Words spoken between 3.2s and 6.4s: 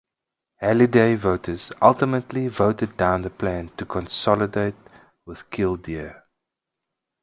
the plan to consolidate with Killdeer.